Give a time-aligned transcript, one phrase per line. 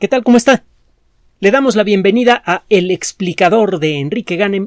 [0.00, 0.24] ¿Qué tal?
[0.24, 0.64] ¿Cómo está?
[1.38, 4.66] Le damos la bienvenida a El explicador de Enrique Ganem.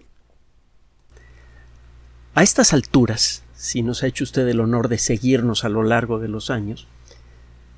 [2.34, 6.18] A estas alturas, si nos ha hecho usted el honor de seguirnos a lo largo
[6.20, 6.88] de los años,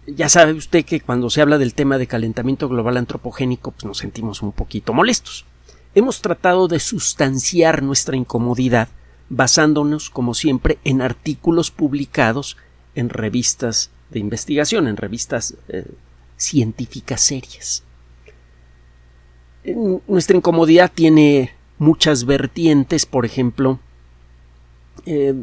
[0.05, 3.97] ya sabe usted que cuando se habla del tema de calentamiento global antropogénico, pues nos
[3.97, 5.45] sentimos un poquito molestos.
[5.95, 8.89] Hemos tratado de sustanciar nuestra incomodidad
[9.29, 12.57] basándonos, como siempre, en artículos publicados
[12.93, 15.85] en revistas de investigación, en revistas eh,
[16.39, 17.83] científicas serias.
[20.07, 23.79] Nuestra incomodidad tiene muchas vertientes, por ejemplo,
[25.05, 25.33] eh,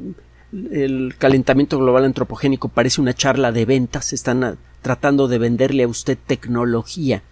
[0.53, 6.19] el calentamiento global antropogénico parece una charla de ventas, están tratando de venderle a usted
[6.27, 7.23] tecnología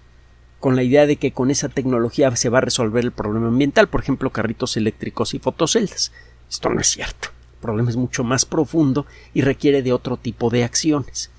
[0.60, 3.88] con la idea de que con esa tecnología se va a resolver el problema ambiental,
[3.88, 6.12] por ejemplo, carritos eléctricos y fotoceldas.
[6.50, 7.28] Esto no es cierto.
[7.54, 11.30] El problema es mucho más profundo y requiere de otro tipo de acciones.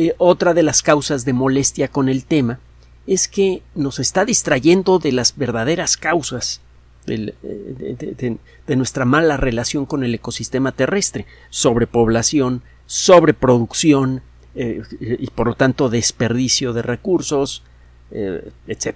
[0.00, 2.60] Eh, otra de las causas de molestia con el tema
[3.08, 6.60] es que nos está distrayendo de las verdaderas causas
[7.08, 14.22] eh, de, nuestra mala relación con el ecosistema terrestre, sobrepoblación, sobreproducción
[14.54, 17.64] eh, y por lo tanto desperdicio de recursos,
[18.12, 18.94] etc.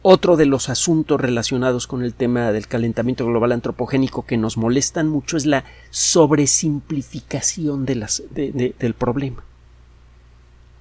[0.00, 5.08] otro de los asuntos relacionados con el tema del calentamiento global antropogénico que nos molestan
[5.08, 9.44] mucho es la sobresimplificación del problema.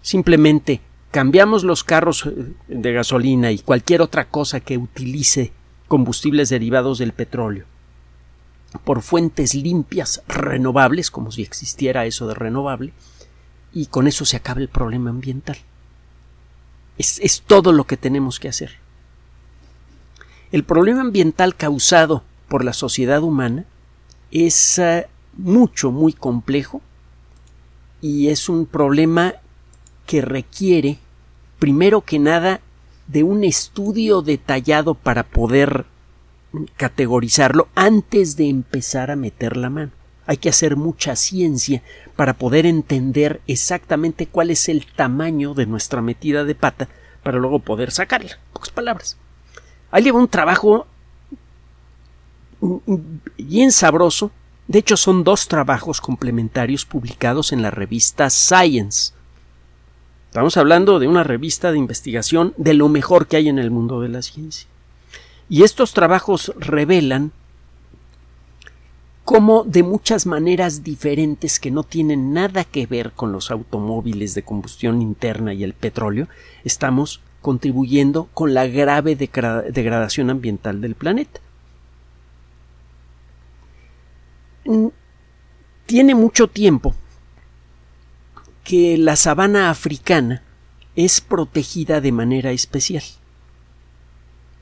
[0.08, 0.80] Simplemente
[1.11, 5.52] cambiamos los carros eh, de gasolina y cualquier otra cosa que utilice
[5.89, 7.66] combustibles derivados del petróleo
[8.85, 12.94] por fuentes limpias, renovables, como si existiera eso de renovable,
[13.73, 15.58] y con eso se acaba el problema ambiental.
[16.97, 18.78] Es, es todo lo que tenemos que hacer.
[20.53, 23.66] El problema ambiental causado por la sociedad humana
[24.31, 26.81] es uh, mucho, muy complejo
[28.00, 29.33] y es un problema
[30.08, 30.97] que requiere,
[31.59, 32.61] primero que nada,
[33.05, 35.86] de un estudio detallado para poder
[36.75, 39.91] categorizarlo antes de empezar a meter la mano.
[40.25, 41.84] Hay que hacer mucha ciencia
[42.16, 46.89] para poder entender exactamente cuál es el tamaño de nuestra metida de pata
[47.24, 48.39] para luego poder sacarla.
[48.51, 49.18] Pocas palabras.
[49.91, 50.88] Ahí lleva un trabajo
[53.38, 54.31] bien sabroso.
[54.68, 59.13] De hecho, son dos trabajos complementarios publicados en la revista Science.
[60.27, 64.01] Estamos hablando de una revista de investigación de lo mejor que hay en el mundo
[64.01, 64.67] de la ciencia.
[65.49, 67.31] Y estos trabajos revelan
[69.23, 74.43] cómo de muchas maneras diferentes que no tienen nada que ver con los automóviles de
[74.43, 76.27] combustión interna y el petróleo,
[76.63, 81.39] estamos contribuyendo con la grave degradación ambiental del planeta.
[85.85, 86.94] Tiene mucho tiempo
[88.67, 90.44] que la sabana africana
[90.97, 93.03] es protegida de manera especial.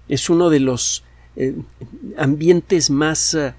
[0.07, 1.03] Es uno de los
[1.35, 1.55] eh,
[2.15, 3.55] ambientes más eh,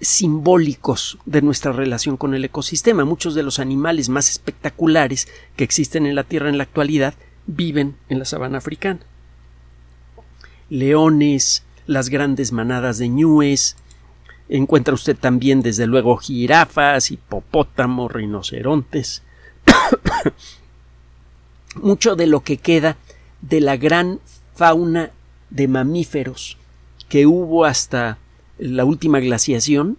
[0.00, 3.04] simbólicos de nuestra relación con el ecosistema.
[3.04, 5.26] Muchos de los animales más espectaculares
[5.56, 7.14] que existen en la Tierra en la actualidad
[7.48, 9.00] viven en la sabana africana.
[10.70, 13.74] Leones, las grandes manadas de ñues,
[14.48, 19.24] encuentra usted también desde luego jirafas, hipopótamos, rinocerontes,
[21.76, 22.96] mucho de lo que queda
[23.40, 24.20] de la gran
[24.54, 25.10] fauna
[25.50, 26.58] de mamíferos
[27.08, 28.18] que hubo hasta
[28.58, 29.98] la última glaciación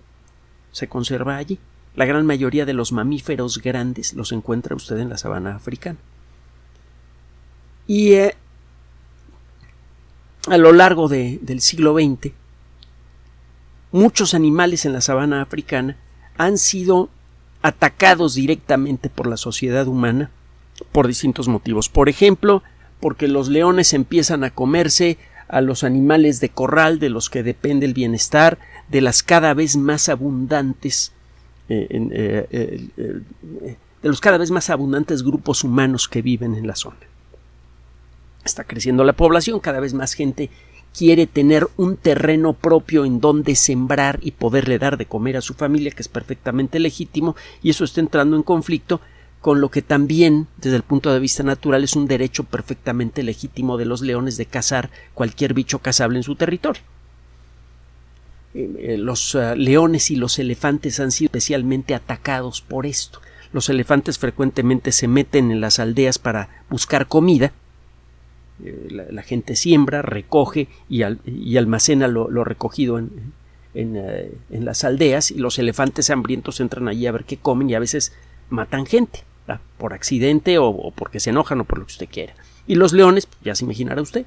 [0.72, 1.60] se conserva allí.
[1.96, 6.00] La gran mayoría de los mamíferos grandes los encuentra usted en la sabana africana.
[7.86, 8.36] Y eh,
[10.48, 12.34] a lo largo del siglo XX,
[13.92, 15.98] muchos animales en la sabana africana
[16.38, 17.10] han sido
[17.64, 20.30] atacados directamente por la sociedad humana
[20.92, 21.90] por distintos motivos.
[21.90, 22.62] Por ejemplo,
[23.00, 27.86] porque los leones empiezan a comerse a los animales de corral de los que depende
[27.86, 28.60] el bienestar
[28.90, 31.12] de las cada vez más abundantes
[31.70, 36.76] eh, eh, eh, de los cada vez más abundantes grupos humanos que viven en la
[36.76, 36.98] zona.
[38.44, 40.50] Está creciendo la población, cada vez más gente
[40.96, 45.56] quiere tener un terreno propio en donde sembrar y poderle dar de comer a su
[45.56, 49.02] familia, que es perfectamente legítimo, y eso está entrando en conflicto
[49.42, 53.78] con lo que también, desde el punto de vista natural, es un derecho perfectamente legítimo
[53.78, 56.82] de los leones de cazar cualquier bicho cazable en su territorio.
[58.54, 63.20] Eh, los eh, leones y los elefantes han sido especialmente atacados por esto.
[63.52, 67.52] Los elefantes frecuentemente se meten en las aldeas para buscar comida
[68.64, 71.04] eh, la, gente siembra, recoge y,
[71.56, 73.34] almacena lo, recogido en,
[73.74, 77.76] eh, en, las aldeas y los elefantes hambrientos entran allí a ver qué comen y
[77.76, 78.14] a veces
[78.50, 79.24] matan gente
[79.78, 82.34] por accidente o, porque se enojan o por lo que usted quiera.
[82.68, 84.26] Y los leones, pues, ya se imaginará usted.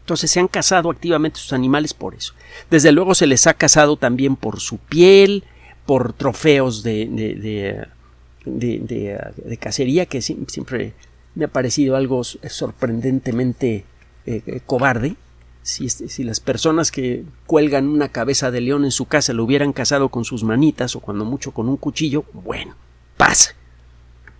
[0.00, 2.34] Entonces se han cazado activamente sus animales por eso.
[2.70, 5.44] Desde luego se les ha cazado también por su piel,
[5.86, 7.86] por trofeos de, de,
[8.44, 10.92] de, cacería, que siempre
[11.34, 13.84] me ha parecido algo sorprendentemente
[14.26, 15.16] eh, eh, cobarde.
[15.62, 19.72] Si, si, las personas que cuelgan una cabeza de león en su casa lo hubieran
[19.72, 22.74] cazado con sus manitas o cuando mucho con un cuchillo, bueno,
[23.16, 23.54] pasa.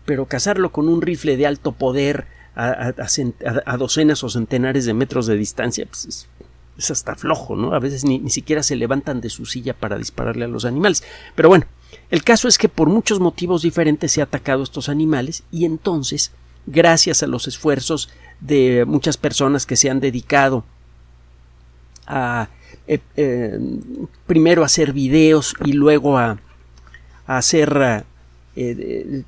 [0.04, 5.36] Pero cazarlo con un rifle de alto poder a, docenas o centenares de metros de
[5.36, 6.28] distancia, pues
[6.76, 7.74] es, hasta flojo, ¿no?
[7.74, 11.04] A veces ni, siquiera se levantan de su silla para dispararle a los animales.
[11.34, 11.66] Pero bueno,
[12.10, 15.64] el caso es que por muchos motivos diferentes se ha atacado a estos animales y
[15.64, 16.32] entonces,
[16.66, 20.64] gracias a los esfuerzos de muchas personas que se han dedicado
[22.06, 22.48] a
[22.86, 23.58] eh, eh,
[24.26, 26.38] primero a hacer videos y luego a,
[27.26, 28.04] hacer
[28.56, 29.22] eh,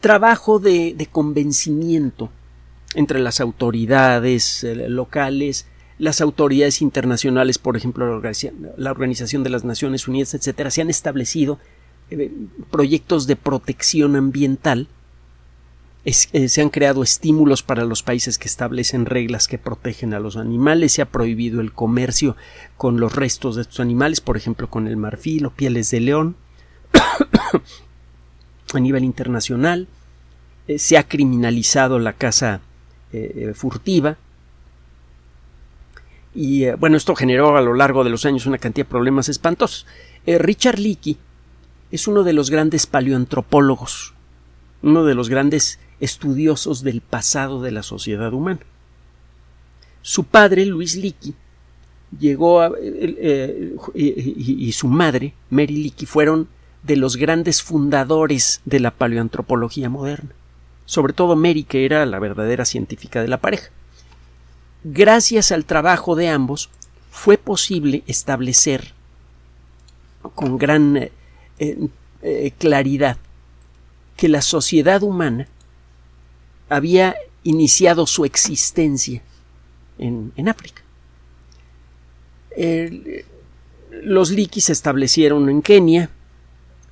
[0.00, 2.28] trabajo de, convencimiento
[2.94, 5.66] entre las autoridades locales,
[5.98, 8.20] las autoridades internacionales, por ejemplo,
[8.76, 11.58] la Organización de las Naciones Unidas, etcétera, se han establecido
[12.10, 12.32] eh,
[12.70, 14.88] proyectos de protección ambiental.
[16.04, 20.36] Eh, se han creado estímulos para los países que establecen reglas que protegen a los
[20.36, 20.92] animales.
[20.92, 22.34] Se ha prohibido el comercio
[22.78, 26.36] con los restos de estos animales, por ejemplo, con el marfil o pieles de león
[28.72, 29.86] a nivel internacional,
[30.66, 32.60] eh, se ha criminalizado la caza
[33.54, 34.18] furtiva,
[36.34, 39.86] y bueno, esto generó a lo largo de los años una cantidad de problemas espantosos.
[40.26, 41.16] Richard Leakey
[41.90, 44.14] es uno de los grandes paleoantropólogos,
[44.82, 48.60] uno de los grandes estudiosos del pasado de la sociedad humana.
[50.02, 51.34] Su padre, Luis Leakey,
[52.18, 52.72] llegó a,
[53.94, 56.48] y, y, su madre, Mary Leakey, fueron
[56.82, 60.30] de los grandes fundadores de la paleoantropología moderna,
[60.86, 63.70] sobre todo Mary, que era la verdadera científica de la pareja.
[64.84, 66.70] Gracias al trabajo de ambos,
[67.10, 68.92] fue posible establecer
[70.34, 71.10] con gran
[71.58, 73.18] eh, claridad
[74.16, 75.48] que la sociedad humana
[76.68, 77.14] había
[77.44, 79.22] iniciado su existencia
[79.98, 80.82] en, África.
[84.02, 86.10] los Likis se establecieron en Kenia,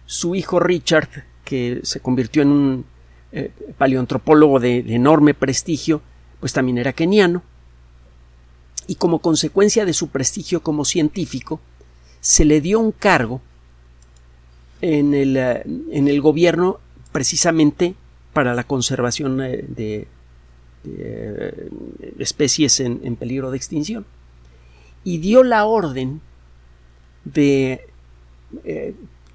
[0.06, 1.08] su hijo Richard,
[1.44, 2.84] que se convirtió en un
[3.32, 3.50] eh,
[4.60, 6.00] de, enorme prestigio,
[6.40, 7.42] pues también era keniano.
[8.86, 11.60] Y como consecuencia de su prestigio como científico,
[12.20, 13.42] se le dio un cargo
[14.80, 16.80] en el, eh, en el gobierno
[17.12, 17.94] precisamente
[18.32, 20.08] para la conservación eh, de,
[22.18, 24.06] especies en, peligro de extinción.
[25.02, 26.20] Y dio la orden
[27.24, 27.88] de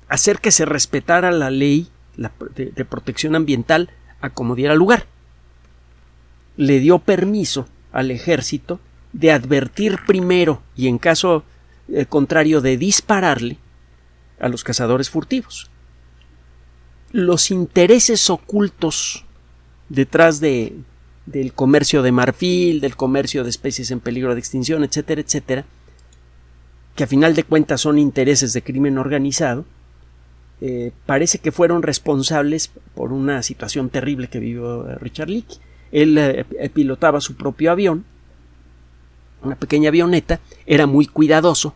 [0.08, 3.90] hacer que se respetara la ley de, protección ambiental
[4.20, 5.06] a como diera lugar.
[6.58, 8.80] Le dio permiso al ejército
[9.14, 11.44] de advertir primero y en caso
[11.90, 13.58] eh, contrario de dispararle
[14.42, 15.70] a los cazadores furtivos.
[17.12, 19.26] Los intereses ocultos
[19.90, 20.76] detrás de,
[21.26, 25.66] del comercio de marfil, del comercio de especies en peligro de extinción, etcétera, etcétera,
[26.96, 29.66] que a final de cuentas son intereses de crimen organizado,
[30.62, 35.58] eh, parece que fueron responsables por una situación terrible que vivió eh, Richard Leakey.
[35.92, 38.06] Él eh, pilotaba su propio avión,
[39.42, 41.74] una pequeña avioneta, era muy cuidadoso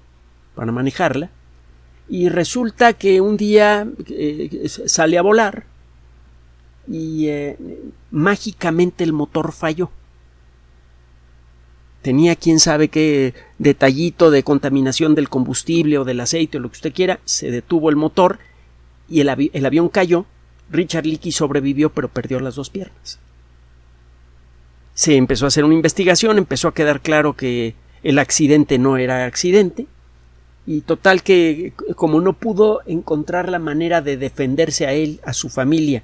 [0.54, 1.32] para manejarla,
[2.08, 3.88] y resulta que un día
[4.86, 5.66] sale a volar
[6.88, 7.30] y
[8.12, 9.90] mágicamente el motor falló.
[12.02, 16.76] Tenía quién sabe qué detallito de contaminación del combustible o del aceite o lo que
[16.76, 18.38] usted quiera, se detuvo el motor
[19.10, 20.26] y el, avión cayó.
[20.70, 23.20] Richard Leakey sobrevivió pero perdió las dos piernas.
[24.94, 29.26] Se empezó a hacer una investigación, empezó a quedar claro que el accidente no era
[29.26, 29.88] accidente
[30.66, 35.50] y total que como no pudo encontrar la manera de defenderse a él, a su
[35.50, 36.04] familia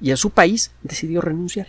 [0.00, 1.68] y a su país, decidió renunciar.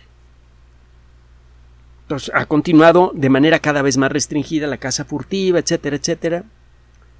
[2.02, 6.44] Entonces ha continuado de manera cada vez más restringida la caza furtiva, etcétera, etcétera,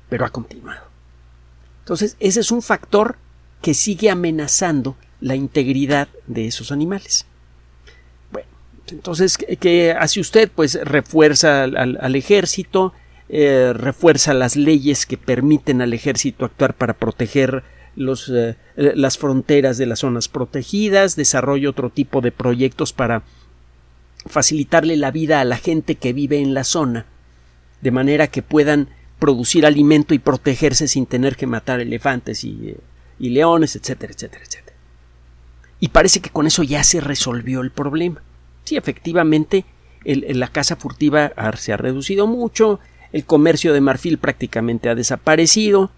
[0.08, 0.86] pero ha continuado.
[1.80, 3.16] Entonces ese es un factor
[3.62, 7.24] que sigue amenazando la integridad de esos animales.
[8.30, 8.46] Bueno,
[8.88, 10.50] entonces, ¿qué hace usted?
[10.54, 12.92] Pues refuerza al, ejército,
[13.36, 17.64] eh, refuerza las leyes que permiten al ejército actuar para proteger
[17.96, 23.24] los, eh, las fronteras de las zonas protegidas, desarrolla otro tipo de proyectos para
[24.26, 27.06] facilitarle la vida a la gente que vive en la zona,
[27.80, 32.76] de manera que puedan producir alimento y protegerse sin tener que matar elefantes y eh,
[33.18, 34.76] y leones, etcétera, etcétera, etcétera.
[35.80, 38.22] y parece que con eso ya se resolvió el problema.
[38.62, 39.64] Sí, efectivamente,
[40.04, 42.78] la caza furtiva se ha reducido mucho,
[43.14, 45.92] el comercio de marfil prácticamente ha desaparecido,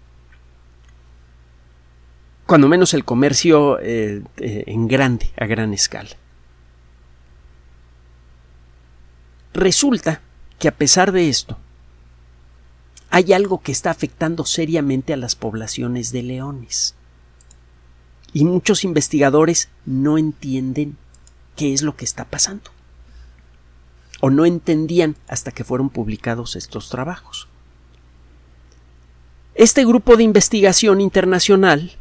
[2.45, 6.11] cuando menos el comercio eh, eh, en grande, a gran escala.
[9.55, 10.21] Resulta
[10.59, 11.57] que a pesar de esto,
[13.09, 16.93] hay algo que está afectando seriamente a las poblaciones de leones.
[18.31, 20.97] Y muchos investigadores no entienden
[21.55, 22.76] qué es lo que está pasando.
[24.19, 27.47] O no entendían hasta que fueron publicados estos trabajos.
[29.55, 31.93] Este grupo de investigación internacional,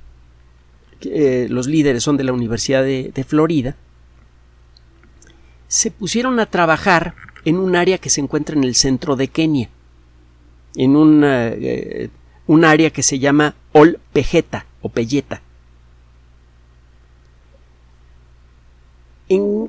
[1.01, 3.77] eh, los líderes son de la Universidad de, Florida,
[5.69, 9.71] se pusieron a trabajar en un área que se encuentra en el centro de Kenia,
[10.77, 12.11] en un, eh,
[12.47, 15.43] un área que se llama Ol Pejeta o Pelleta.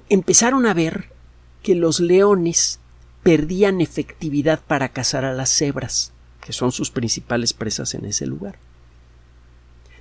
[0.09, 1.09] empezaron a ver
[1.67, 2.79] que los leones
[3.23, 8.57] perdían efectividad para cazar a las cebras, que son sus principales presas en ese lugar.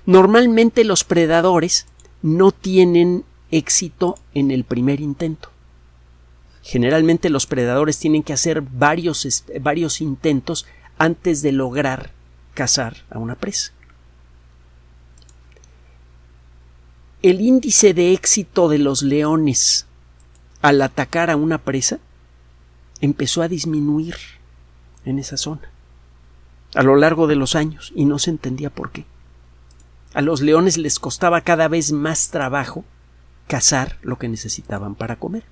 [0.05, 1.85] Normalmente los predadores
[2.21, 5.51] no tienen éxito en el primer intento.
[6.63, 10.65] Generalmente los predadores tienen que hacer varios, varios intentos
[10.97, 12.11] antes de lograr
[12.53, 13.73] cazar a una presa.
[17.23, 19.85] el índice de éxito de los leones
[20.67, 21.99] al atacar a una presa
[22.99, 24.15] empezó a disminuir
[25.05, 25.71] en esa zona
[26.75, 29.05] a lo largo de los años y no se entendía por qué.
[30.13, 32.83] A los leones les costaba cada vez más trabajo
[33.47, 35.43] cazar lo que necesitaban para comer.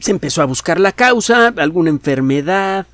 [0.00, 2.88] Se empezó a buscar la causa, alguna enfermedad,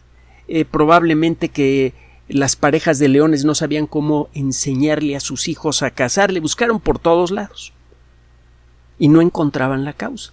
[0.49, 1.95] eh, probablemente que
[2.33, 6.81] las parejas de leones no sabían cómo enseñarle a sus hijos a cazar, le buscaron
[6.81, 7.73] por todos lados
[8.99, 10.33] y no encontraban la causa.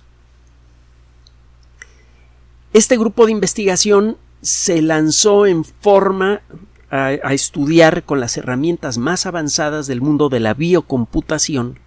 [2.74, 6.42] Este grupo de investigación se lanzó en forma
[6.92, 11.80] a, a, estudiar con las herramientas más avanzadas del mundo de la biocomputación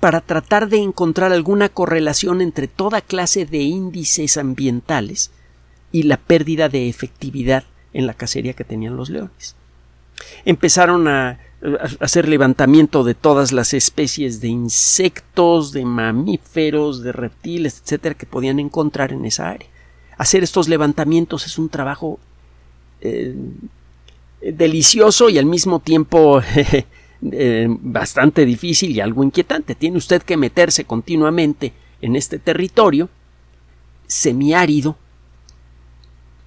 [0.00, 5.30] para tratar de encontrar alguna correlación entre toda clase de índices ambientales
[5.92, 9.56] y la pérdida de efectividad en la cacería que tenían los leones.
[10.44, 11.38] Empezaron a,
[12.00, 18.58] hacer levantamiento de todas las especies de insectos, de mamíferos, de reptiles, etcétera, que podían
[18.58, 19.68] encontrar en esa área.
[20.16, 22.18] Hacer estos levantamientos es un trabajo
[23.02, 23.34] eh,
[24.40, 26.40] delicioso y al mismo tiempo
[27.32, 29.74] eh, bastante difícil y algo inquietante.
[29.74, 33.10] Tiene usted que meterse continuamente en este territorio
[34.06, 34.96] semiárido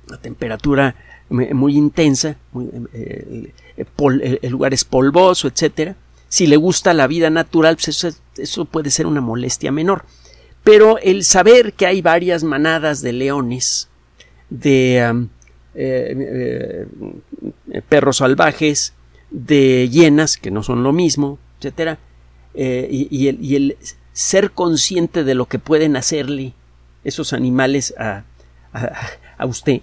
[0.07, 0.95] la temperatura
[1.29, 2.38] muy intensa,
[2.93, 5.95] eh, eh, el, lugar es polvoso, etcétera.
[6.29, 10.05] Si le gusta la vida natural, pues eso, puede ser una molestia menor.
[10.63, 13.89] Pero el saber que hay varias manadas de leones,
[14.50, 15.27] de
[15.75, 16.88] eh,
[17.89, 18.93] perros salvajes,
[19.29, 22.00] de hienas, que no son lo mismo, etcétera,
[22.55, 23.77] y, el,
[24.13, 26.53] ser consciente de lo que pueden hacerle
[27.03, 28.25] esos animales a
[29.45, 29.81] usted,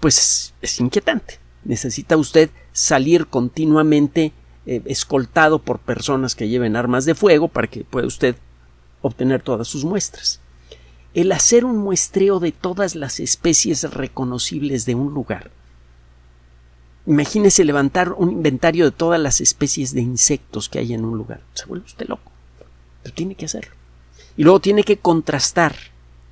[0.00, 1.38] pues es inquietante.
[1.64, 4.32] Necesita usted salir continuamente
[4.66, 8.36] eh, escoltado por personas que lleven armas de fuego para que pueda usted
[9.02, 10.40] obtener todas sus muestras.
[11.12, 15.50] El hacer un muestreo de todas las especies reconocibles de un lugar.
[17.06, 21.40] Imagínese levantar un inventario de todas las especies de insectos que hay en un lugar.
[21.54, 22.30] Se vuelve usted loco.
[23.02, 23.74] Pero tiene que hacerlo.
[24.36, 25.74] Y luego tiene que contrastar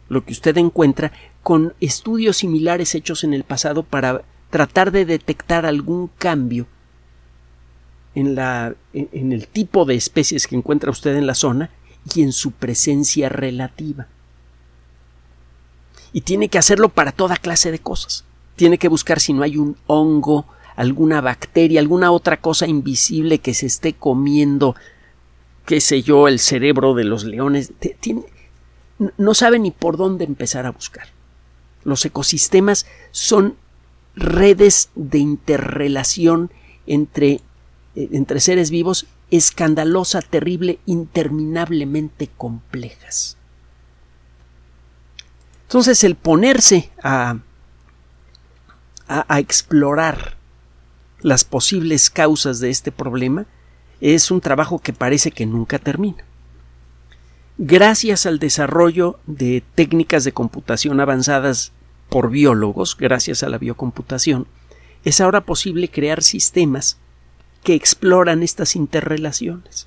[0.09, 1.13] lo que usted encuentra
[1.49, 6.67] con estudios similares hechos en el pasado para tratar de detectar algún cambio
[8.15, 11.71] en, la, en el tipo de especies que encuentra usted en la zona
[12.15, 14.09] y en su presencia relativa.
[16.13, 18.27] Y tiene que hacerlo para toda clase de cosas.
[18.57, 20.45] Tiene que buscar si no hay un hongo,
[20.77, 24.77] alguna bacteria, alguna otra cosa invisible que se esté comiendo,
[25.65, 27.73] qué sé yo, el cerebro de los leones.
[29.17, 31.17] no sabe ni por dónde empezar a buscar.
[31.89, 33.57] Los ecosistemas son
[34.15, 36.51] redes de interrelación
[36.87, 37.41] entre,
[37.97, 43.39] eh, entre seres vivos escandalosa, terrible, interminablemente complejas.
[45.63, 47.39] Entonces el ponerse a,
[49.07, 50.37] a, explorar
[51.21, 53.47] las posibles causas de este problema
[54.03, 56.25] es un trabajo que parece que nunca termina
[57.59, 61.73] gracias al desarrollo de técnicas de computación avanzadas
[62.09, 64.47] por biólogos, gracias a la biocomputación,
[65.05, 66.99] es ahora posible crear sistemas
[67.63, 69.87] que exploran estas interrelaciones.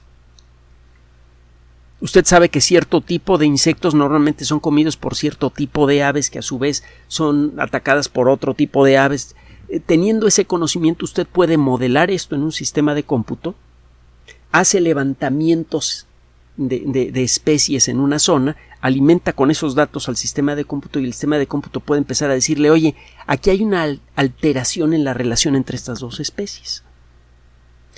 [2.01, 6.31] Usted sabe que cierto tipo de insectos normalmente son comidos por cierto tipo de aves
[6.31, 9.35] que a su vez son atacadas por otro tipo de aves.
[9.69, 13.53] Eh, teniendo ese conocimiento usted puede modelar esto en un sistema de cómputo,
[14.51, 16.07] hace levantamientos
[16.57, 21.13] de, especies en una zona, alimenta con esos datos al sistema de cómputo y el
[21.13, 22.95] sistema de cómputo puede empezar a decirle, oye,
[23.27, 26.83] aquí hay una alteración en la relación entre estas dos especies.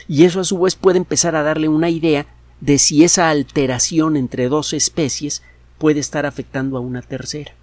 [0.07, 2.25] Y eso a su vez puede empezar a darle una idea
[2.59, 5.41] de si esa alteración entre dos especies
[5.77, 7.53] puede estar afectando a una tercera.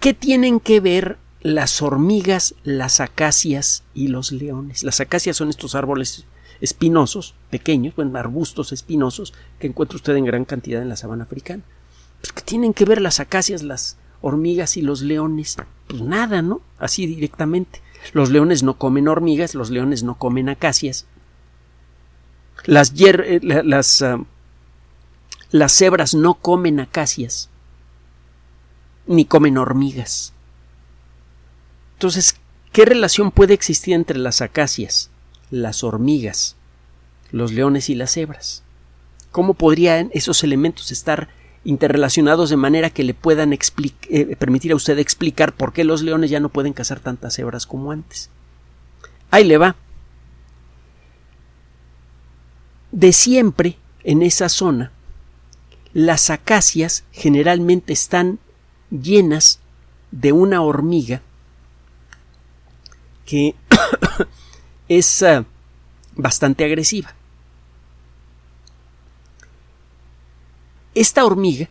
[0.00, 4.84] ¿Qué tienen que ver las hormigas, las acacias y los leones?
[4.84, 6.26] Las acacias son estos árboles
[6.60, 11.62] espinosos, pequeños, bueno, arbustos espinosos que encuentra usted en gran cantidad en la sabana africana.
[12.20, 15.56] Pues, ¿Qué tienen que ver las acacias, las hormigas y los leones?
[15.86, 16.60] Pues nada, ¿no?
[16.78, 17.82] Así directamente.
[18.12, 21.06] Los leones no comen hormigas, los leones no comen acacias.
[22.64, 24.24] Las, eh, las, ah,
[25.50, 27.50] las cebras no comen acacias,
[29.06, 30.32] ni comen hormigas.
[31.94, 32.36] Entonces,
[32.72, 35.10] ¿qué relación puede existir entre las acacias
[35.50, 36.56] las hormigas,
[37.30, 38.62] los leones y las cebras.
[39.30, 41.28] ¿Cómo podrían esos elementos estar
[41.64, 46.30] interrelacionados de manera que le puedan eh, permitir a usted explicar por qué los leones
[46.30, 48.30] ya no pueden cazar tantas cebras como antes?
[49.30, 49.76] Ahí le va.
[52.92, 54.92] De siempre, en esa zona,
[55.92, 58.38] las acacias generalmente están
[58.90, 59.60] llenas
[60.12, 61.20] de una hormiga
[63.24, 63.54] que
[64.88, 65.44] es eh,
[66.14, 67.14] bastante agresiva.
[70.94, 71.68] Esta hormiga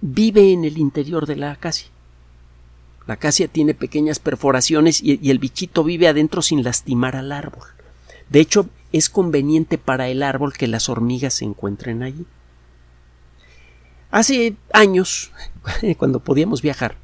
[0.00, 1.88] vive en el interior de la acacia.
[3.06, 7.68] La acacia tiene pequeñas perforaciones y, y el bichito vive adentro sin lastimar al árbol.
[8.28, 12.26] De hecho, es conveniente para el árbol que las hormigas se encuentren allí.
[14.10, 15.32] Hace años,
[15.98, 16.96] cuando podíamos viajar,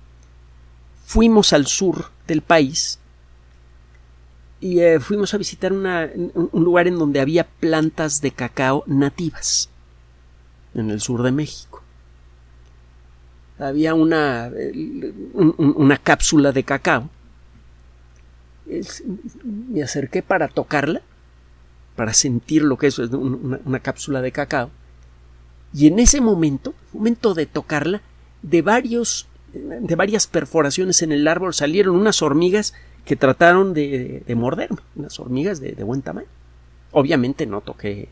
[1.04, 2.98] fuimos al sur del país
[4.60, 9.70] y eh, fuimos a visitar un lugar en donde había plantas de cacao nativas
[10.74, 11.82] en el sur de México.
[13.58, 14.50] Había una,
[15.34, 17.08] una cápsula de cacao.
[19.44, 21.00] me acerqué para tocarla,
[21.94, 24.70] para sentir lo que es una, una cápsula de cacao.
[25.72, 28.02] Y en ese momento, momento de tocarla,
[28.42, 32.74] de varios de varias perforaciones en el árbol salieron unas hormigas
[33.06, 36.26] que trataron de, morderme, unas hormigas de, buen tamaño.
[36.90, 38.08] Obviamente no toqué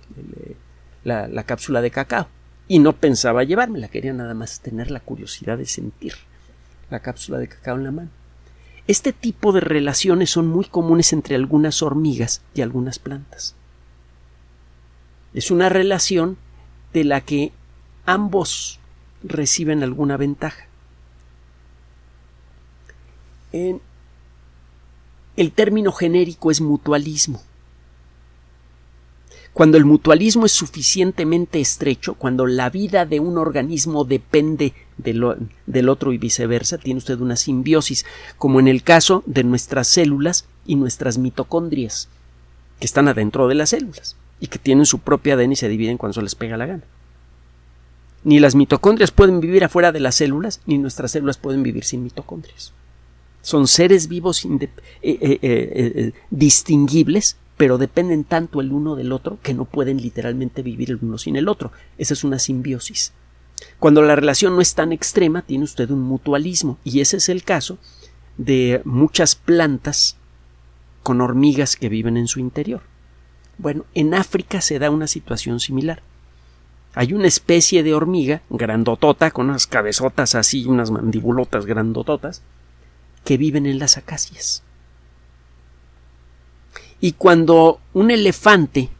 [1.02, 2.28] la, la, cápsula de cacao
[2.68, 6.14] y no pensaba llevármela, quería nada más tener la curiosidad de sentir
[6.90, 8.10] la cápsula de cacao en la mano.
[8.86, 13.56] Este tipo de relaciones son muy comunes entre algunas hormigas y algunas plantas.
[15.32, 16.36] Es una relación
[16.92, 17.50] de la que
[18.06, 18.78] ambos
[19.24, 20.66] reciben alguna ventaja.
[23.50, 23.80] En
[25.36, 27.42] el término genérico es mutualismo.
[29.52, 36.12] Cuando el mutualismo es suficientemente estrecho, cuando la vida de un organismo depende del otro
[36.12, 38.04] y viceversa, tiene usted una simbiosis,
[38.36, 42.08] como en el caso de nuestras células y nuestras mitocondrias,
[42.80, 45.98] que están adentro de las células y que tienen su propia ADN y se dividen
[45.98, 46.82] cuando se les pega la gana.
[48.24, 52.02] Ni las mitocondrias pueden vivir afuera de las células, ni nuestras células pueden vivir sin
[52.02, 52.72] mitocondrias.
[53.44, 54.70] Son seres vivos eh,
[55.02, 60.90] eh, eh, distinguibles, pero dependen tanto el uno del otro que no pueden literalmente vivir
[60.90, 61.70] el uno sin el otro.
[61.98, 63.12] Esa es una simbiosis.
[63.78, 67.44] Cuando la relación no es tan extrema, tiene usted un mutualismo, y ese es el
[67.44, 67.76] caso
[68.38, 70.16] de muchas plantas
[71.02, 72.80] con hormigas que viven en su interior.
[73.58, 76.02] Bueno, en África se da una situación similar.
[76.94, 82.40] Hay una especie de hormiga grandotota, con unas cabezotas así, unas mandibulotas grandototas,
[83.24, 84.62] que viven en las acacias.
[87.00, 88.90] Y cuando un elefante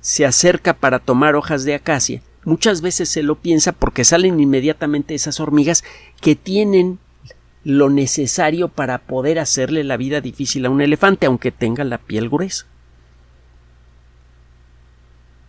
[0.00, 5.14] se acerca para tomar hojas de acacia, muchas veces se lo piensa porque salen inmediatamente
[5.14, 5.84] esas hormigas
[6.20, 6.98] que tienen
[7.64, 12.28] lo necesario para poder hacerle la vida difícil a un elefante, aunque tenga la piel
[12.28, 12.66] gruesa.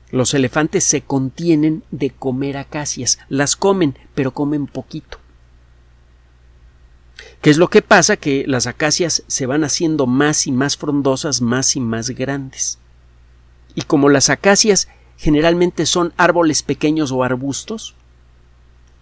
[0.10, 5.20] Los elefantes se contienen de comer acacias, las comen, pero comen poquito.
[7.42, 8.18] ¿Qué es lo que pasa?
[8.18, 12.80] Que las acacias se van haciendo más y más frondosas, más y más grandes.
[13.76, 17.96] Y como las acacias generalmente son árboles pequeños o arbustos,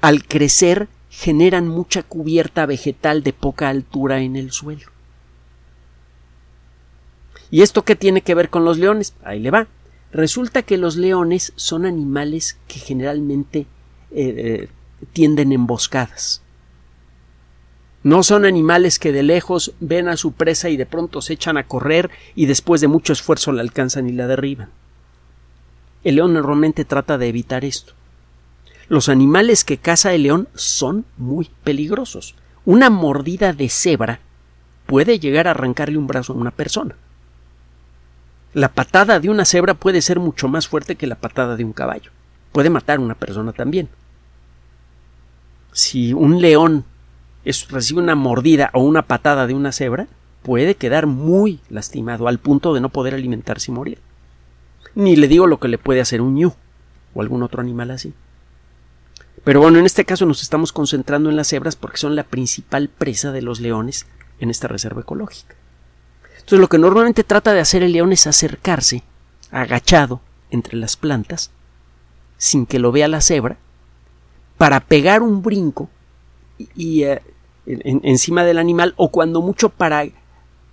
[0.02, 4.92] al crecer generan mucha cubierta vegetal de poca altura en el suelo.
[7.52, 9.14] ¿Y esto qué tiene que ver con los leones?
[9.24, 9.68] Ahí le va.
[10.12, 13.66] Resulta que los leones son animales que generalmente eh,
[14.12, 14.70] eh,
[15.14, 16.42] tienden emboscadas.
[18.06, 21.58] No son animales que de lejos ven a su presa y de pronto se echan
[21.58, 24.70] a correr y después de mucho esfuerzo la alcanzan y la derriban.
[26.04, 27.94] El león normalmente trata de evitar esto.
[28.90, 32.36] Los animales que caza el león son muy peligrosos.
[32.64, 34.20] Una mordida de cebra
[34.86, 36.96] puede llegar a arrancarle un brazo a una persona.
[38.54, 41.74] La patada de una cebra puede ser mucho más fuerte que la patada de un
[41.74, 42.12] caballo.
[42.52, 43.90] Puede matar a una persona también.
[45.72, 46.86] Si un león
[47.46, 50.08] recibe una mordida o una patada de una cebra,
[50.42, 54.00] puede quedar muy lastimado al punto de no poder alimentarse y morir.
[54.94, 56.54] Ni le digo lo que le puede hacer un ñu
[57.14, 58.14] o algún otro animal así.
[59.44, 62.90] Pero bueno, en este caso nos estamos concentrando en las cebras porque son la principal
[62.90, 64.08] presa de los leones
[64.40, 65.56] en esta reserva ecológica.
[66.34, 69.04] Entonces lo que normalmente trata de hacer el león es acercarse,
[69.52, 71.52] agachado, entre las plantas,
[72.38, 73.58] sin que lo vea la cebra,
[74.58, 75.90] para pegar un brinco
[76.58, 77.22] y, eh,
[77.66, 80.06] encima del animal o cuando mucho para,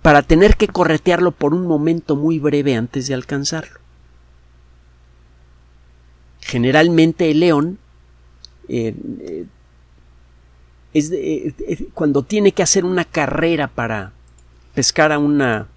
[0.01, 3.79] para tener que corretearlo por un momento muy breve antes de alcanzarlo.
[6.41, 7.79] Generalmente el león
[8.67, 8.93] eh,
[10.93, 14.11] eh, es cuando tiene que hacer una carrera para
[14.73, 15.67] pescar a una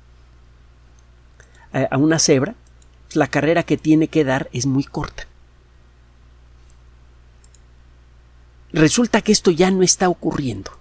[1.91, 2.55] a una cebra,
[3.13, 5.27] la carrera que tiene que dar es muy corta.
[8.73, 10.73] Resulta que esto ya no está ocurriendo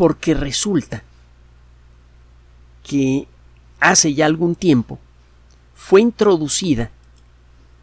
[0.00, 1.02] porque resulta
[2.82, 3.28] que
[3.80, 4.98] hace ya algún tiempo
[5.74, 6.90] fue introducida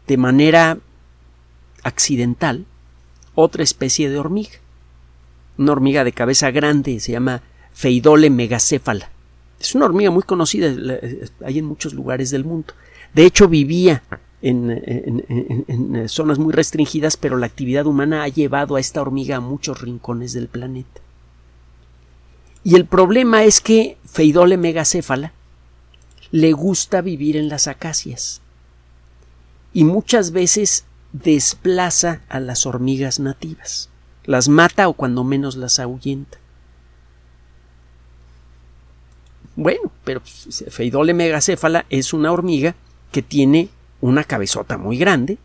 [0.08, 0.78] de manera
[1.84, 2.66] accidental
[3.36, 4.58] otra especie de hormiga.
[5.58, 9.12] Una hormiga de cabeza grande, se llama Feidole megacéfala.
[9.60, 10.74] Es una hormiga muy conocida,
[11.44, 12.74] hay en muchos lugares del mundo.
[13.14, 14.02] De hecho, vivía
[14.42, 14.72] en,
[15.68, 19.80] en, zonas muy restringidas, pero la actividad humana ha llevado a esta hormiga a muchos
[19.80, 21.00] rincones del planeta.
[22.68, 25.32] Y el problema es que Feidole megacéfala
[26.32, 28.42] le gusta vivir en las acacias
[29.72, 33.88] y muchas veces desplaza a las hormigas nativas,
[34.24, 36.36] las mata o cuando menos las ahuyenta.
[39.56, 42.74] Bueno, pero Feidole megacéfala es una hormiga
[43.12, 43.70] que tiene
[44.02, 45.38] una cabezota muy grande,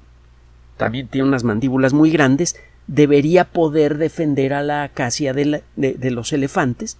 [0.75, 2.57] también tiene unas mandíbulas muy grandes,
[2.87, 6.97] debería poder defender a la acacia de, de los elefantes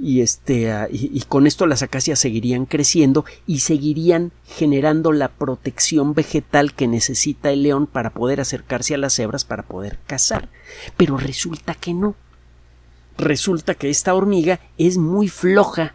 [0.00, 6.14] y este ah, y, con esto las acacias seguirían creciendo y seguirían generando la protección
[6.14, 10.48] vegetal que necesita el león para poder acercarse a las cebras para poder cazar.
[10.96, 12.16] Pero resulta que no.
[13.16, 15.94] Resulta que esta hormiga es muy floja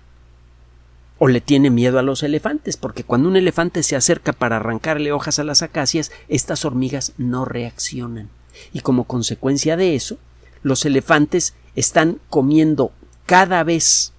[1.17, 5.11] o le tiene miedo a los elefantes, porque cuando un elefante se acerca para arrancarle
[5.11, 8.29] hojas a las acacias, estas hormigas no reaccionan.
[8.71, 10.17] Y como consecuencia de eso,
[10.63, 12.93] los elefantes están comiendo
[13.29, 14.11] cada vez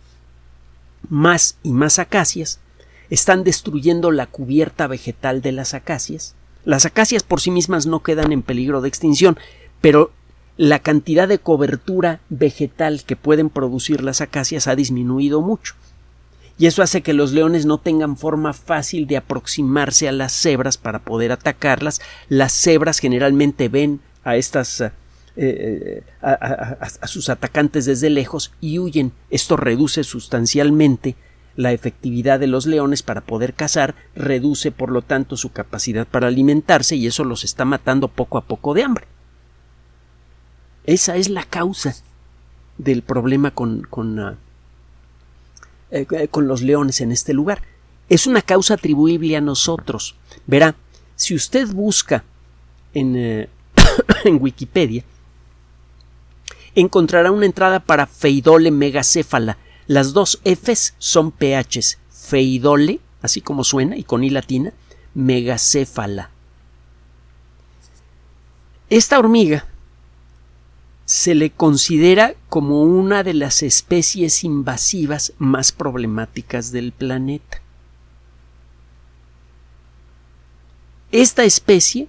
[1.09, 2.61] más y más acacias
[3.11, 6.37] están destruyendo la cubierta vegetal de las acacias.
[6.64, 9.37] Las acacias por sí mismas no quedan en peligro de extinción,
[9.81, 10.12] pero
[10.57, 15.75] la cantidad de cobertura vegetal que pueden producir las acacias ha disminuido mucho.
[16.57, 20.79] Y eso hace que los leones no tengan forma fácil de aproximarse a las cebras
[20.79, 22.01] para poder atacarlas.
[22.29, 24.85] Las cebras generalmente ven a estas
[25.37, 29.12] eh, a, sus atacantes desde lejos y huyen.
[29.31, 31.16] Esto reduce sustancialmente
[31.57, 36.29] la efectividad de los leones para poder cazar, reduce por lo tanto su capacidad para
[36.29, 39.07] alimentarse y eso los está matando poco a poco de hambre.
[40.85, 41.95] Esa es la causa
[42.79, 44.37] del problema con, con, ah,
[45.90, 47.62] eh, con los leones en este lugar.
[48.09, 50.16] Es una causa atribuible a nosotros.
[50.47, 50.75] Verá,
[51.14, 52.25] si usted busca
[52.95, 53.49] en, eh,
[54.25, 55.05] en Wikipedia
[56.74, 59.59] encontrará una entrada para feidole megacéfala.
[59.87, 61.98] Las dos Fs son pHs.
[62.11, 64.72] Feidole, así como suena, y con I latina,
[65.14, 66.30] megacéfala.
[68.88, 69.66] Esta hormiga
[71.04, 77.61] se le considera como una de las especies invasivas más problemáticas del planeta.
[81.11, 82.06] Esta especie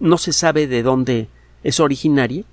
[0.00, 1.28] no se sabe de dónde
[1.62, 2.44] es originaria,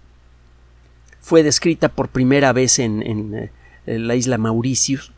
[1.20, 3.52] fue descrita por primera vez en, eh,
[3.86, 5.12] la isla Mauritius,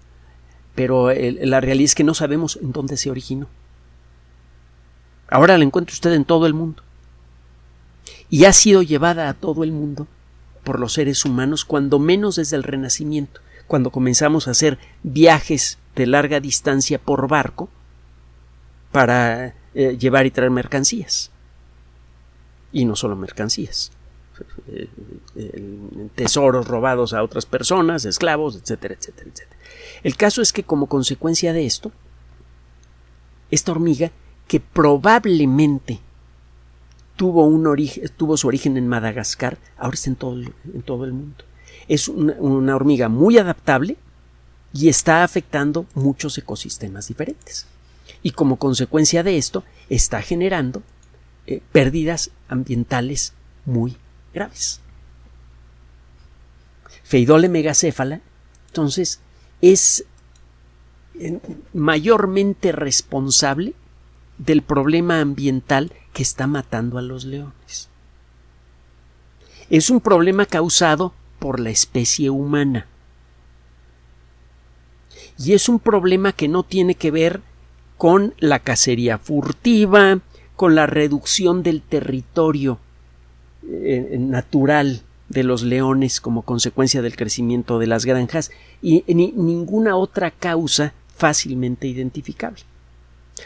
[0.75, 3.47] pero la realidad es que no sabemos en dónde se originó.
[5.29, 6.83] Ahora la encuentra usted en todo el mundo.
[8.29, 10.07] y ha sido llevada a todo el mundo
[10.63, 16.05] por los seres humanos, cuando menos desde el Renacimiento, cuando comenzamos a hacer viajes de
[16.05, 17.69] larga distancia por barco
[18.91, 21.31] para eh, llevar y traer mercancías.
[22.71, 23.91] Y no solo mercancías.
[24.73, 24.87] Eh,
[26.15, 29.59] tesoros robados a otras personas, esclavos, etcétera, etcétera, etcétera.
[30.03, 31.91] El caso es que como consecuencia de esto,
[33.49, 34.11] esta hormiga,
[34.47, 35.99] que probablemente
[37.17, 37.63] tuvo, un
[38.15, 41.43] tuvo su origen en Madagascar, ahora está en todo, en todo el mundo.
[41.89, 43.97] Es una, hormiga muy adaptable
[44.73, 47.67] y está afectando muchos ecosistemas diferentes.
[48.23, 50.81] Y como consecuencia de esto, está generando
[51.45, 53.33] eh, pérdidas ambientales
[53.65, 53.97] muy
[54.33, 54.79] graves.
[57.03, 58.21] Feidole megacéfala,
[58.67, 59.19] entonces,
[59.61, 60.05] es
[61.73, 63.73] mayormente responsable
[64.37, 67.89] del problema ambiental que está matando a los leones.
[69.69, 72.87] Es un problema causado por la especie humana.
[75.37, 77.41] Y es un problema que no tiene que ver
[77.97, 80.19] con la cacería furtiva,
[80.55, 82.79] con la reducción del territorio
[83.63, 90.31] natural de los leones como consecuencia del crecimiento de las granjas y ni ninguna otra
[90.31, 92.63] causa fácilmente identificable.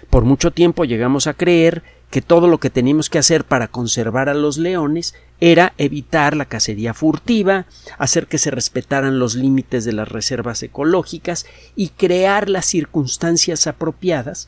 [0.09, 4.29] Por mucho tiempo llegamos a creer que todo lo que teníamos que hacer para conservar
[4.29, 7.65] a los leones era evitar la cacería furtiva,
[7.97, 14.47] hacer que se respetaran los límites de las reservas ecológicas y crear las circunstancias apropiadas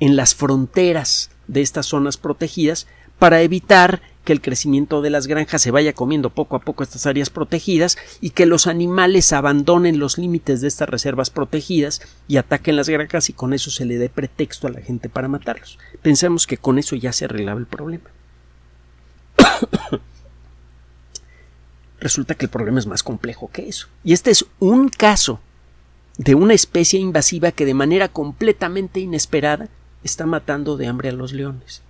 [0.00, 2.86] en las fronteras de estas zonas protegidas
[3.24, 7.06] para evitar que el crecimiento de las granjas se vaya comiendo poco a poco estas
[7.06, 12.76] áreas protegidas y que los animales abandonen los límites de estas reservas protegidas y ataquen
[12.76, 15.78] las granjas y con eso se le dé pretexto a la gente para matarlos.
[16.02, 18.10] Pensemos que con eso ya se arreglaba el problema.
[21.98, 23.88] Resulta que el problema es más complejo que eso.
[24.04, 25.40] Y este es un caso
[26.18, 29.70] de una especie invasiva que de manera completamente inesperada
[30.02, 31.80] está matando de hambre a los leones.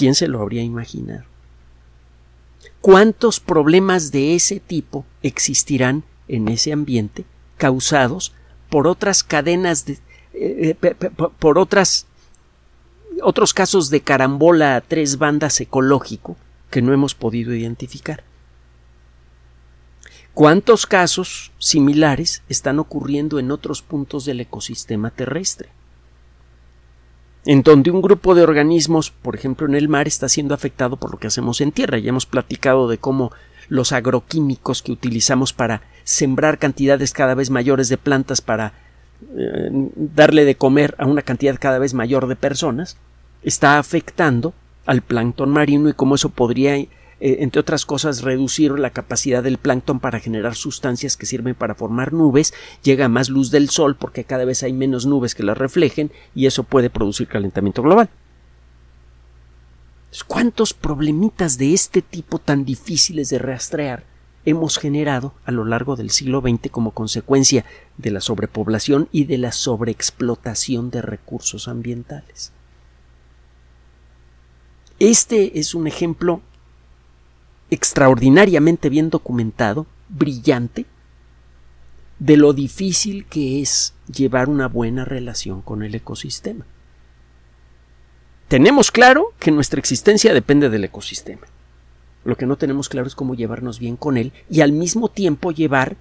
[0.00, 1.24] ¿Quién se lo habría imaginado?
[2.80, 7.26] ¿Cuántos problemas de ese tipo existirán en ese ambiente
[7.58, 8.32] causados
[8.70, 9.98] por otras cadenas de
[10.32, 10.94] eh, eh,
[11.38, 12.06] por otras
[13.22, 16.38] otros casos de carambola a tres bandas ecológico
[16.70, 18.24] que no hemos podido identificar.
[20.32, 25.68] ¿Cuántos casos similares están ocurriendo en otros puntos del ecosistema terrestre?
[27.46, 31.10] En donde un grupo de organismos, por ejemplo en el mar, está siendo afectado por
[31.10, 31.98] lo que hacemos en tierra.
[31.98, 33.32] Ya hemos platicado de cómo
[33.68, 38.74] los agroquímicos que utilizamos para sembrar cantidades cada vez mayores de plantas para
[39.36, 42.96] eh, darle de comer a una cantidad cada vez mayor de personas,
[43.42, 44.52] está afectando
[44.86, 46.76] al plancton marino y cómo eso podría
[47.20, 51.74] eh, entre otras cosas, reducir la capacidad del plancton para generar sustancias que sirven para
[51.74, 55.58] formar nubes, llega más luz del sol porque cada vez hay menos nubes que las
[55.58, 58.08] reflejen y eso puede producir calentamiento global.
[60.26, 64.04] ¿Cuántos problemitas de este tipo tan difíciles de rastrear
[64.44, 67.64] hemos generado a lo largo del siglo XX como consecuencia
[67.98, 72.52] de la sobrepoblación y de la sobreexplotación de recursos ambientales?
[74.98, 76.42] Este es un ejemplo
[77.70, 80.86] extraordinariamente bien documentado, brillante,
[82.18, 86.66] de lo difícil que es llevar una buena relación con el ecosistema.
[88.48, 91.46] Tenemos claro que nuestra existencia depende del ecosistema.
[92.24, 95.52] Lo que no tenemos claro es cómo llevarnos bien con él y al mismo tiempo
[95.52, 95.96] llevar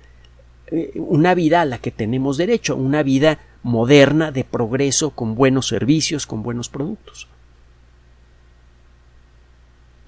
[0.67, 5.67] eh, una vida a la que tenemos derecho, una vida moderna de progreso con buenos
[5.67, 7.29] servicios, con buenos productos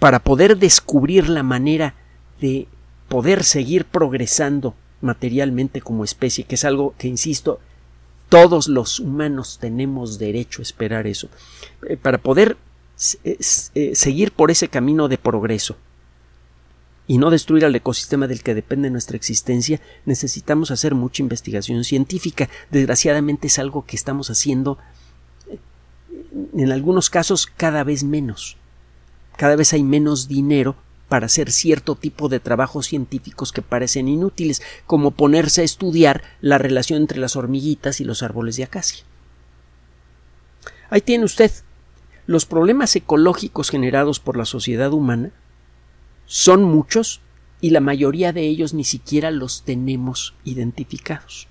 [0.02, 1.94] para poder descubrir la manera
[2.40, 2.68] de
[3.08, 7.60] poder seguir progresando materialmente como especie, que es algo que, insisto,
[8.28, 11.30] todos los humanos tenemos derecho a esperar eso,
[11.88, 12.58] eh, para poder
[13.24, 13.38] eh,
[13.76, 15.78] eh, seguir por ese camino de progreso
[17.06, 22.50] y no destruir al ecosistema del que depende nuestra existencia, necesitamos hacer mucha investigación científica.
[22.72, 24.80] Desgraciadamente es algo que estamos haciendo
[26.58, 28.58] en algunos casos cada vez menos
[29.38, 30.76] cada vez hay menos dinero
[31.12, 36.58] para hacer cierto tipo de trabajos científicos que parecen inútiles, como ponerse a estudiar la
[36.58, 39.04] relación entre las hormiguitas y los árboles de acacia.
[40.90, 41.52] Ahí tiene usted.
[42.28, 45.32] Los problemas ecológicos generados por la sociedad humana
[46.28, 47.20] son muchos
[47.60, 51.50] y la mayoría de ellos ni siquiera los tenemos identificados.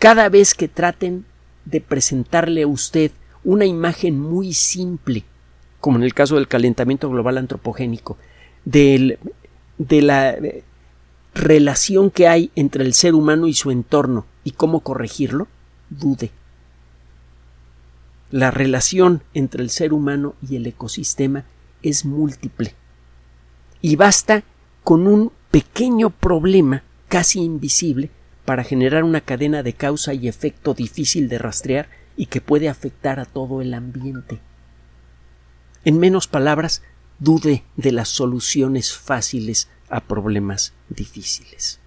[0.00, 1.26] Cada vez que traten
[1.64, 3.12] de presentarle a usted
[3.44, 5.24] una imagen muy simple
[5.80, 8.16] como en el caso del calentamiento global antropogénico,
[8.64, 9.18] de
[9.78, 10.36] la
[11.34, 15.46] relación que hay entre el ser humano y su entorno y cómo corregirlo,
[15.90, 16.30] dude.
[18.30, 21.44] La relación entre el ser humano y el ecosistema
[21.82, 22.74] es múltiple.
[23.80, 24.42] Y basta
[24.84, 28.10] con un pequeño problema casi invisible
[28.44, 33.20] para generar una cadena de causa y efecto difícil de rastrear y que puede afectar
[33.20, 34.40] a todo el ambiente.
[35.88, 36.82] En menos palabras,
[37.18, 41.80] dude de las soluciones fáciles a problemas difíciles.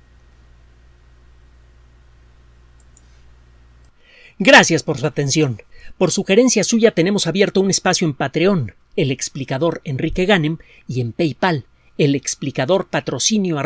[4.39, 5.61] Gracias por su atención.
[5.99, 11.13] Por sugerencia suya tenemos abierto un espacio en Patreon, el explicador Enrique Ganem, y en
[11.13, 11.67] PayPal,
[11.99, 13.57] el explicador patrocinio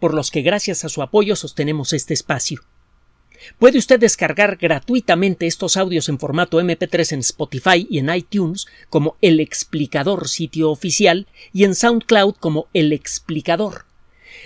[0.00, 2.62] por los que gracias a su apoyo sostenemos este espacio.
[3.58, 9.16] Puede usted descargar gratuitamente estos audios en formato MP3 en Spotify y en iTunes como
[9.20, 13.86] El Explicador sitio oficial y en SoundCloud como El Explicador.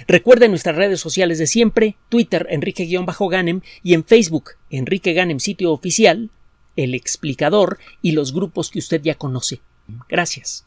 [0.06, 6.30] Recuerde nuestras redes sociales de siempre, Twitter Enrique-Ganem y en Facebook Enrique Ganem sitio oficial,
[6.76, 9.60] El Explicador y los grupos que usted ya conoce.
[10.08, 10.64] Gracias.